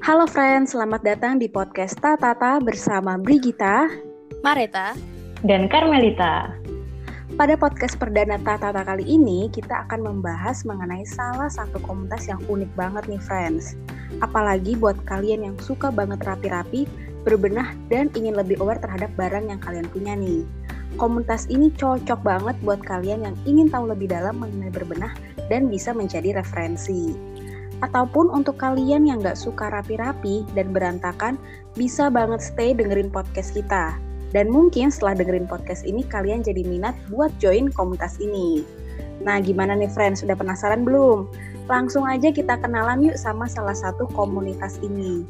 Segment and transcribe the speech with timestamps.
[0.00, 3.84] Halo friends, selamat datang di podcast Tata bersama Brigita,
[4.40, 4.96] Mareta,
[5.44, 6.56] dan Carmelita.
[7.36, 12.72] Pada podcast perdana Tata kali ini, kita akan membahas mengenai salah satu komunitas yang unik
[12.80, 13.76] banget nih friends.
[14.24, 16.88] Apalagi buat kalian yang suka banget rapi-rapi,
[17.28, 20.48] berbenah, dan ingin lebih aware terhadap barang yang kalian punya nih.
[20.96, 25.12] Komunitas ini cocok banget buat kalian yang ingin tahu lebih dalam mengenai berbenah
[25.52, 27.12] dan bisa menjadi referensi.
[27.80, 31.40] Ataupun untuk kalian yang gak suka rapi-rapi dan berantakan,
[31.72, 33.96] bisa banget stay dengerin podcast kita.
[34.30, 38.62] Dan mungkin setelah dengerin podcast ini kalian jadi minat buat join komunitas ini.
[39.20, 41.26] Nah gimana nih friends, sudah penasaran belum?
[41.66, 45.26] Langsung aja kita kenalan yuk sama salah satu komunitas ini.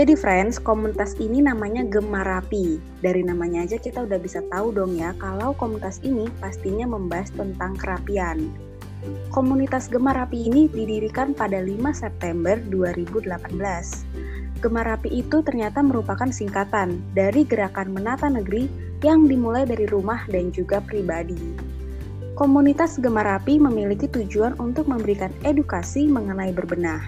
[0.00, 2.80] Jadi friends, komunitas ini namanya Gemarapi.
[3.04, 7.76] Dari namanya aja kita udah bisa tahu dong ya kalau komunitas ini pastinya membahas tentang
[7.76, 8.48] kerapian.
[9.28, 14.64] Komunitas Gemarapi ini didirikan pada 5 September 2018.
[14.64, 18.72] Gemarapi itu ternyata merupakan singkatan dari gerakan menata negeri
[19.04, 21.36] yang dimulai dari rumah dan juga pribadi.
[22.40, 27.04] Komunitas Gemarapi memiliki tujuan untuk memberikan edukasi mengenai berbenah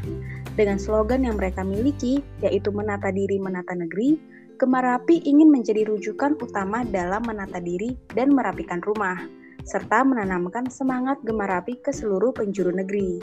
[0.54, 4.20] dengan slogan yang mereka miliki, yaitu menata diri menata negeri,
[4.62, 9.18] Gemarapi ingin menjadi rujukan utama dalam menata diri dan merapikan rumah,
[9.66, 13.18] serta menanamkan semangat Gemarapi ke seluruh penjuru negeri.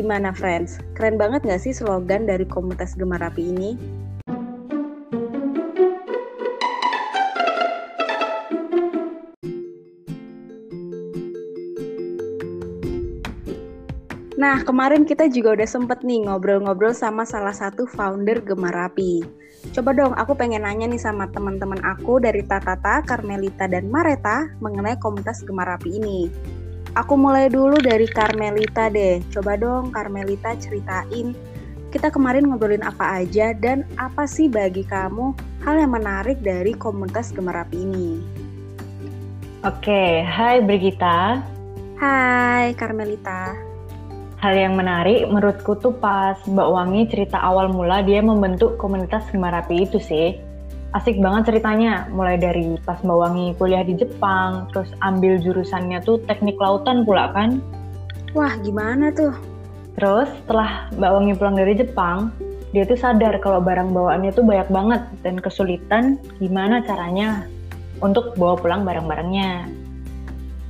[0.00, 0.80] Gimana friends?
[0.96, 4.01] Keren banget gak sih slogan dari komunitas Gemarapi ini?
[14.42, 19.22] Nah, kemarin kita juga udah sempet nih ngobrol-ngobrol sama salah satu founder Gemarapi.
[19.70, 24.98] Coba dong, aku pengen nanya nih sama teman-teman aku dari Tatata, Carmelita, dan Mareta mengenai
[24.98, 26.26] komunitas Gemarapi ini.
[26.98, 29.22] Aku mulai dulu dari Carmelita deh.
[29.30, 31.38] Coba dong, Carmelita ceritain
[31.94, 37.30] kita kemarin ngobrolin apa aja dan apa sih bagi kamu hal yang menarik dari komunitas
[37.30, 38.18] Gemarapi ini?
[39.62, 41.38] Oke, hai Brigita.
[42.02, 43.71] Hai Carmelita.
[44.42, 49.86] Hal yang menarik menurutku tuh pas Mbak Wangi cerita awal mula dia membentuk komunitas Gemarapi
[49.86, 50.34] itu sih.
[50.98, 56.18] Asik banget ceritanya, mulai dari pas Mbak Wangi kuliah di Jepang, terus ambil jurusannya tuh
[56.26, 57.62] teknik lautan pula kan.
[58.34, 59.30] Wah gimana tuh?
[59.94, 62.34] Terus setelah Mbak Wangi pulang dari Jepang,
[62.74, 67.46] dia tuh sadar kalau barang bawaannya tuh banyak banget dan kesulitan gimana caranya
[68.02, 69.70] untuk bawa pulang barang-barangnya.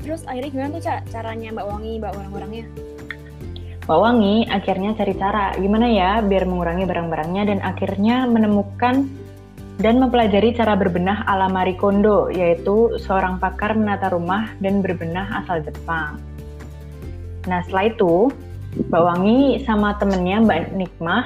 [0.04, 2.91] Terus akhirnya gimana tuh Cak caranya Mbak Wangi bawa barang-barangnya?
[3.82, 9.10] Mbak Wangi akhirnya cari cara gimana ya biar mengurangi barang-barangnya dan akhirnya menemukan
[9.82, 15.58] dan mempelajari cara berbenah ala Marie Kondo, yaitu seorang pakar menata rumah dan berbenah asal
[15.66, 16.22] Jepang.
[17.50, 18.30] Nah setelah itu,
[18.86, 21.24] Mbak Wangi sama temennya Mbak Nikmah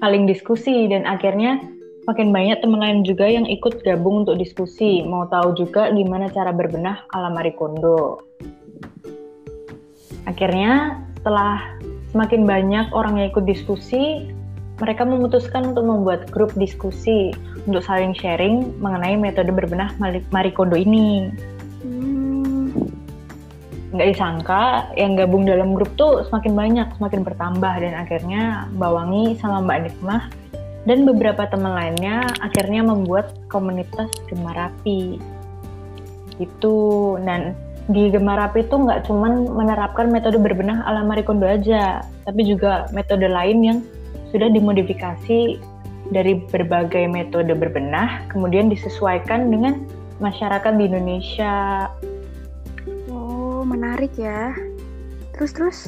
[0.00, 1.60] saling diskusi dan akhirnya
[2.08, 6.56] makin banyak teman lain juga yang ikut gabung untuk diskusi, mau tahu juga gimana cara
[6.56, 8.24] berbenah ala Marie Kondo.
[10.24, 11.60] Akhirnya setelah
[12.16, 14.32] semakin banyak orang yang ikut diskusi,
[14.80, 17.36] mereka memutuskan untuk membuat grup diskusi
[17.68, 21.28] untuk saling sharing mengenai metode berbenah Marie Kondo ini.
[21.84, 22.72] Hmm.
[23.92, 29.24] Nggak disangka, yang gabung dalam grup tuh semakin banyak, semakin bertambah, dan akhirnya Mbak Wangi
[29.36, 30.22] sama Mbak Nikmah
[30.88, 35.20] dan beberapa teman lainnya akhirnya membuat komunitas Gemarapi.
[36.40, 37.52] Itu, dan
[37.90, 43.26] di Gemarapi itu nggak cuman menerapkan metode berbenah ala Marie Kondo aja, tapi juga metode
[43.26, 43.78] lain yang
[44.30, 45.58] sudah dimodifikasi
[46.10, 49.86] dari berbagai metode berbenah, kemudian disesuaikan dengan
[50.18, 51.86] masyarakat di Indonesia.
[53.10, 54.54] Oh, menarik ya.
[55.34, 55.78] Terus terus?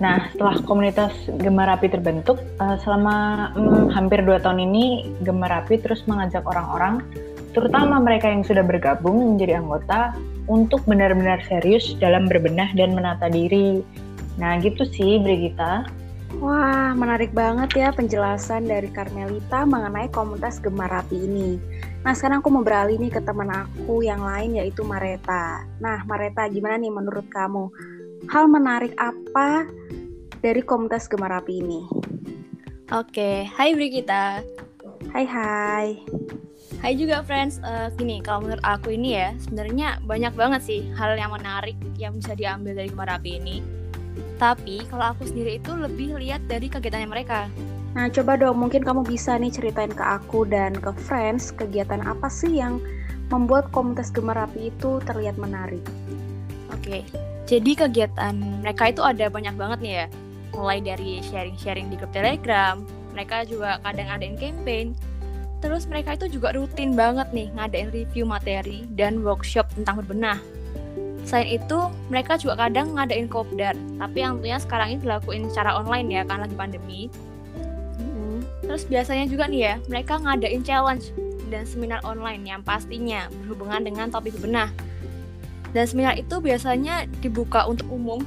[0.00, 6.42] Nah, setelah komunitas Gemarapi terbentuk, uh, selama um, hampir dua tahun ini Gemarapi terus mengajak
[6.42, 7.06] orang-orang,
[7.52, 10.16] terutama mereka yang sudah bergabung menjadi anggota,
[10.46, 13.82] untuk benar-benar serius dalam berbenah dan menata diri.
[14.40, 15.86] Nah, gitu sih, Brigita.
[16.40, 21.60] Wah, menarik banget ya penjelasan dari Carmelita mengenai komunitas Gemarapi ini.
[22.02, 25.62] Nah, sekarang aku mau beralih nih ke teman aku yang lain yaitu Mareta.
[25.78, 27.68] Nah, Mareta, gimana nih menurut kamu?
[28.32, 29.68] Hal menarik apa
[30.40, 31.80] dari komunitas Gemarapi ini?
[32.90, 34.40] Oke, hai Brigita.
[35.12, 35.86] Hai hai.
[36.82, 41.14] Hai juga friends, uh, gini kalau menurut aku ini ya sebenarnya banyak banget sih hal
[41.14, 43.62] yang menarik yang bisa diambil dari Gemarapi ini.
[44.34, 47.46] Tapi kalau aku sendiri itu lebih lihat dari kegiatannya mereka.
[47.94, 52.26] Nah coba dong mungkin kamu bisa nih ceritain ke aku dan ke friends kegiatan apa
[52.26, 52.82] sih yang
[53.30, 55.86] membuat komunitas Gemar Api itu terlihat menarik?
[56.74, 57.06] Oke,
[57.46, 60.06] jadi kegiatan mereka itu ada banyak banget nih ya.
[60.58, 62.82] Mulai dari sharing-sharing di grup Telegram,
[63.14, 65.11] mereka juga kadang ngadain campaign.
[65.62, 70.42] Terus mereka itu juga rutin banget nih ngadain review materi dan workshop tentang berbenah.
[71.22, 71.78] Selain itu,
[72.10, 76.50] mereka juga kadang ngadain kopdar, tapi yang tentunya sekarang ini dilakuin secara online ya, karena
[76.50, 77.06] lagi pandemi.
[78.62, 81.12] Terus biasanya juga nih ya, mereka ngadain challenge
[81.52, 84.72] dan seminar online yang pastinya berhubungan dengan topik benah.
[85.76, 88.24] Dan seminar itu biasanya dibuka untuk umum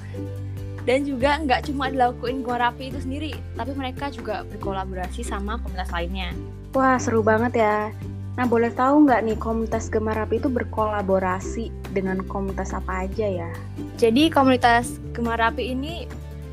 [0.85, 5.89] dan juga nggak cuma dilakuin Gua Rapi itu sendiri, tapi mereka juga berkolaborasi sama komunitas
[5.89, 6.31] lainnya.
[6.77, 7.89] Wah, seru banget ya.
[8.35, 13.51] Nah, boleh tahu nggak nih komunitas Gemar Rapi itu berkolaborasi dengan komunitas apa aja ya?
[13.97, 16.05] Jadi komunitas Gemar Rapi ini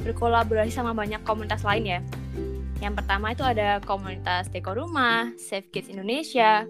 [0.07, 2.01] berkolaborasi sama banyak komunitas lain ya.
[2.83, 6.67] Yang pertama itu ada komunitas Deko Rumah, Save Kids Indonesia,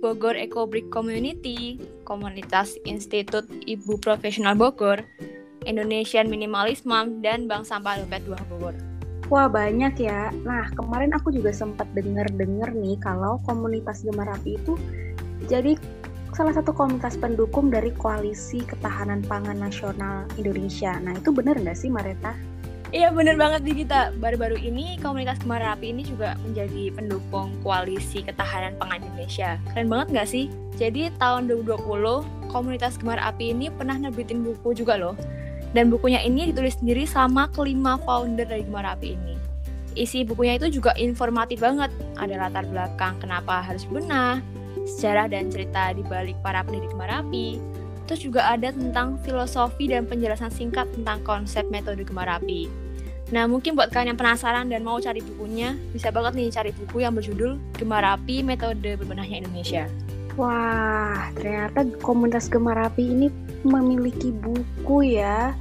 [0.00, 5.04] Bogor Eco Brick Community, Komunitas Institut Ibu Profesional Bogor,
[5.68, 8.72] Indonesian Minimalism, dan Bank Sampah Dompet 2 Bogor.
[9.28, 10.32] Wah banyak ya.
[10.48, 14.72] Nah kemarin aku juga sempat denger-denger nih kalau komunitas Gemar Api itu
[15.44, 15.76] jadi
[16.32, 20.96] salah satu komunitas pendukung dari Koalisi Ketahanan Pangan Nasional Indonesia.
[21.04, 22.32] Nah itu benar nggak sih Mareta?
[22.88, 24.16] Iya bener banget di kita.
[24.16, 29.60] Baru-baru ini komunitas Gemar Api ini juga menjadi pendukung koalisi ketahanan pangan Indonesia.
[29.76, 30.48] Keren banget nggak sih?
[30.80, 31.84] Jadi tahun 2020
[32.48, 35.12] komunitas Gemar Api ini pernah nerbitin buku juga loh.
[35.76, 39.34] Dan bukunya ini ditulis sendiri sama kelima founder dari Gemar Api ini.
[39.98, 41.92] Isi bukunya itu juga informatif banget.
[42.16, 44.40] Ada latar belakang kenapa harus benah,
[44.96, 47.60] sejarah dan cerita di balik para pendiri Gemar Api,
[48.08, 52.64] Terus juga ada tentang filosofi dan penjelasan singkat tentang konsep metode gemarapi.
[53.28, 57.04] Nah, mungkin buat kalian yang penasaran dan mau cari bukunya, bisa banget nih cari buku
[57.04, 59.84] yang berjudul Gemarapi Metode Berbenahnya Indonesia.
[60.40, 63.28] Wah, ternyata komunitas Gemarapi ini
[63.68, 65.52] memiliki buku ya,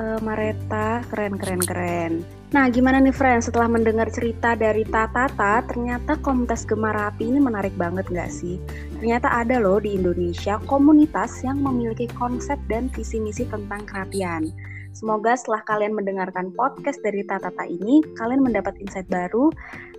[0.00, 2.12] uh, Mareta, keren keren keren.
[2.50, 7.70] Nah, gimana nih friends setelah mendengar cerita dari Tatata, ternyata komunitas Gemar Api ini menarik
[7.78, 8.58] banget nggak sih?
[8.98, 14.50] Ternyata ada loh di Indonesia komunitas yang memiliki konsep dan visi misi tentang kerapian.
[14.90, 19.54] Semoga setelah kalian mendengarkan podcast dari Tatata ini, kalian mendapat insight baru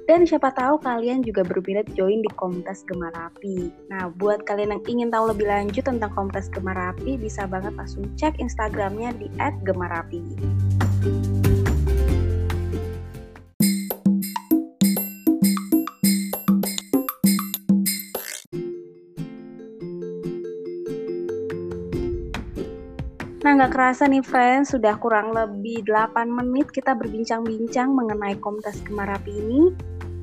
[0.09, 3.69] dan siapa tahu kalian juga berminat join di komunitas Gemar Api.
[3.89, 8.09] Nah, buat kalian yang ingin tahu lebih lanjut tentang komunitas Gemar Api, bisa banget langsung
[8.17, 9.27] cek Instagramnya di
[9.65, 10.21] @gemarapi.
[23.51, 29.27] Nah, nggak kerasa nih friends, sudah kurang lebih 8 menit kita berbincang-bincang mengenai komunitas Gemarapi
[29.27, 29.75] ini.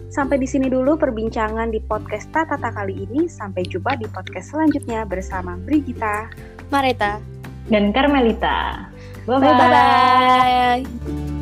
[0.08, 3.28] Sampai di sini dulu perbincangan di podcast Tatata kali ini.
[3.28, 6.32] Sampai jumpa di podcast selanjutnya bersama Brigita,
[6.72, 7.20] Mareta,
[7.69, 8.88] dan Carmelita.
[9.28, 11.36] Bye-bye.